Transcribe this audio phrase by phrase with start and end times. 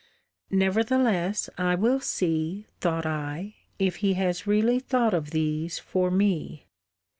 [0.49, 6.65] Nevertheless, I will see, thought I, if he has really thought of these for me.